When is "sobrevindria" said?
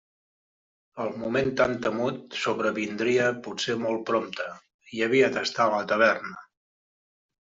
2.45-3.27